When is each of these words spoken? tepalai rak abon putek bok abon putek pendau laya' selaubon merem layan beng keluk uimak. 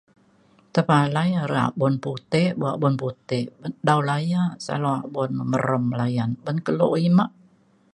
tepalai 0.73 1.31
rak 1.51 1.69
abon 1.73 1.95
putek 2.03 2.51
bok 2.59 2.75
abon 2.77 2.95
putek 3.01 3.45
pendau 3.59 3.99
laya' 4.09 4.51
selaubon 4.65 5.31
merem 5.51 5.85
layan 5.99 6.31
beng 6.43 6.59
keluk 6.65 6.91
uimak. 6.95 7.29